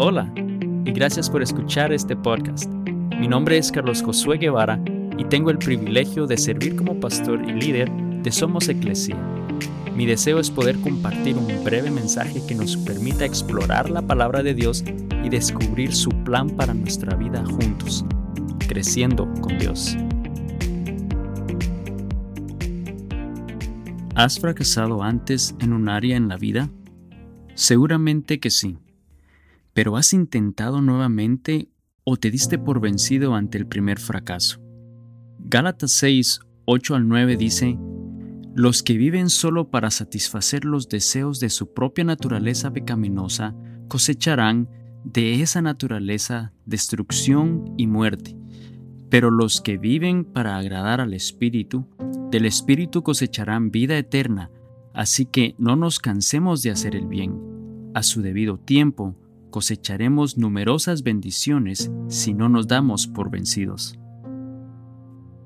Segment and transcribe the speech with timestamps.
[0.00, 2.72] Hola y gracias por escuchar este podcast.
[3.18, 4.80] Mi nombre es Carlos Josué Guevara
[5.18, 9.16] y tengo el privilegio de servir como pastor y líder de Somos Eclesia.
[9.96, 14.54] Mi deseo es poder compartir un breve mensaje que nos permita explorar la palabra de
[14.54, 14.84] Dios
[15.24, 18.04] y descubrir su plan para nuestra vida juntos,
[18.68, 19.96] creciendo con Dios.
[24.14, 26.70] ¿Has fracasado antes en un área en la vida?
[27.56, 28.78] Seguramente que sí.
[29.78, 31.68] ¿Pero has intentado nuevamente
[32.02, 34.60] o te diste por vencido ante el primer fracaso?
[35.38, 37.78] Gálatas 6, 8 al 9 dice,
[38.56, 43.54] Los que viven solo para satisfacer los deseos de su propia naturaleza pecaminosa
[43.86, 44.68] cosecharán
[45.04, 48.36] de esa naturaleza destrucción y muerte.
[49.10, 51.86] Pero los que viven para agradar al Espíritu,
[52.32, 54.50] del Espíritu cosecharán vida eterna,
[54.92, 57.92] así que no nos cansemos de hacer el bien.
[57.94, 59.14] A su debido tiempo,
[59.50, 63.98] cosecharemos numerosas bendiciones si no nos damos por vencidos.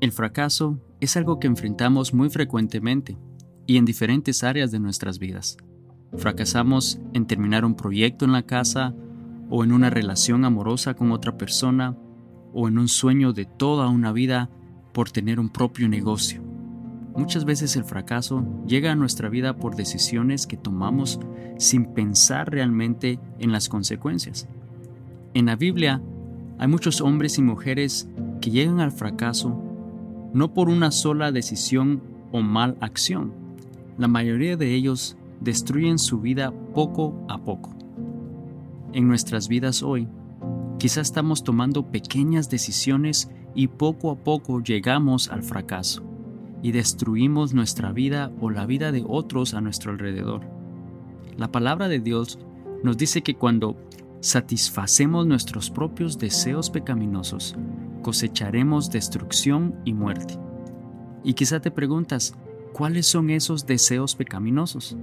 [0.01, 3.17] El fracaso es algo que enfrentamos muy frecuentemente
[3.67, 5.57] y en diferentes áreas de nuestras vidas.
[6.17, 8.95] Fracasamos en terminar un proyecto en la casa
[9.49, 11.97] o en una relación amorosa con otra persona
[12.53, 14.51] o en un sueño de toda una vida
[14.93, 16.52] por tener un propio negocio.
[17.17, 21.21] Muchas veces el fracaso llega a nuestra vida por decisiones que tomamos
[21.59, 24.49] sin pensar realmente en las consecuencias.
[25.35, 26.01] En la Biblia
[26.59, 28.09] hay muchos hombres y mujeres
[28.41, 29.63] que llegan al fracaso
[30.33, 32.03] no por una sola decisión
[32.33, 33.35] o mal acción.
[33.99, 37.75] La mayoría de ellos destruyen su vida poco a poco.
[38.95, 40.09] En nuestras vidas hoy,
[40.79, 46.12] quizás estamos tomando pequeñas decisiones y poco a poco llegamos al fracaso
[46.63, 50.43] y destruimos nuestra vida o la vida de otros a nuestro alrededor.
[51.37, 52.39] La palabra de Dios
[52.83, 53.77] nos dice que cuando
[54.21, 57.57] satisfacemos nuestros propios deseos pecaminosos,
[58.03, 60.39] cosecharemos destrucción y muerte.
[61.25, 62.35] Y quizá te preguntas,
[62.73, 64.97] ¿cuáles son esos deseos pecaminosos?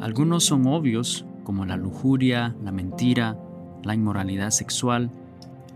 [0.00, 3.38] Algunos son obvios, como la lujuria, la mentira,
[3.82, 5.10] la inmoralidad sexual,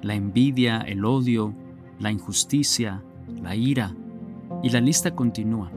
[0.03, 1.55] la envidia, el odio,
[1.99, 3.03] la injusticia,
[3.43, 3.95] la ira,
[4.63, 5.71] y la lista continúa.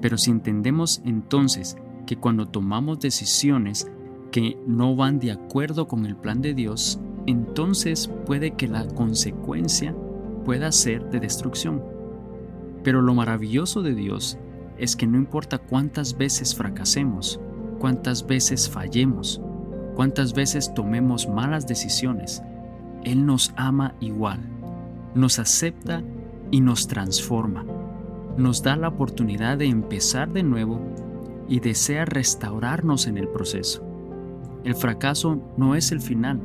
[0.00, 3.90] Pero si entendemos entonces que cuando tomamos decisiones
[4.30, 9.94] que no van de acuerdo con el plan de Dios, entonces puede que la consecuencia
[10.44, 11.82] pueda ser de destrucción.
[12.82, 14.38] Pero lo maravilloso de Dios
[14.78, 17.40] es que no importa cuántas veces fracasemos,
[17.78, 19.40] cuántas veces fallemos,
[19.94, 22.42] cuántas veces tomemos malas decisiones,
[23.04, 24.40] Él nos ama igual,
[25.14, 26.02] nos acepta
[26.50, 27.64] y nos transforma.
[28.36, 30.80] Nos da la oportunidad de empezar de nuevo
[31.48, 33.84] y desea restaurarnos en el proceso.
[34.64, 36.40] El fracaso no es el final,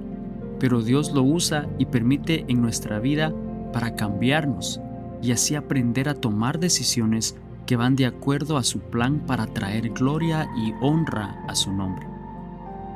[0.60, 3.34] pero Dios lo usa y permite en nuestra vida
[3.72, 4.80] para cambiarnos
[5.22, 9.90] y así aprender a tomar decisiones que van de acuerdo a su plan para traer
[9.90, 12.08] gloria y honra a su nombre.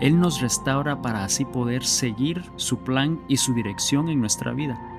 [0.02, 4.97] Él nos restaura para así poder seguir su plan y su dirección en nuestra vida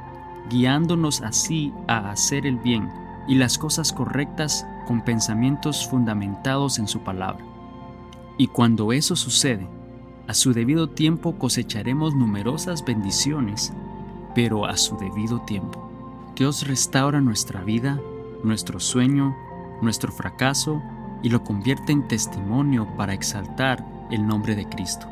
[0.50, 2.90] guiándonos así a hacer el bien
[3.26, 7.44] y las cosas correctas con pensamientos fundamentados en su palabra.
[8.38, 9.68] Y cuando eso sucede,
[10.26, 13.72] a su debido tiempo cosecharemos numerosas bendiciones,
[14.34, 15.90] pero a su debido tiempo.
[16.36, 18.00] Dios restaura nuestra vida,
[18.44, 19.34] nuestro sueño,
[19.82, 20.82] nuestro fracaso
[21.22, 25.06] y lo convierte en testimonio para exaltar el nombre de Cristo.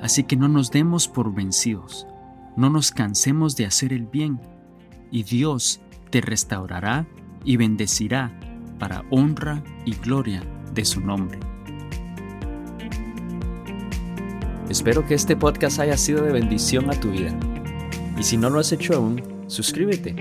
[0.00, 2.06] Así que no nos demos por vencidos,
[2.56, 4.40] no nos cansemos de hacer el bien,
[5.14, 5.80] y Dios
[6.10, 7.06] te restaurará
[7.44, 8.36] y bendecirá
[8.80, 10.42] para honra y gloria
[10.74, 11.38] de su nombre.
[14.68, 17.32] Espero que este podcast haya sido de bendición a tu vida.
[18.18, 20.16] Y si no lo has hecho aún, suscríbete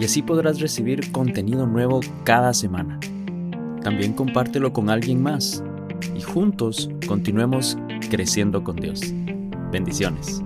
[0.00, 2.98] y así podrás recibir contenido nuevo cada semana.
[3.82, 5.62] También compártelo con alguien más
[6.16, 7.76] y juntos continuemos
[8.08, 9.02] creciendo con Dios.
[9.70, 10.42] Bendiciones.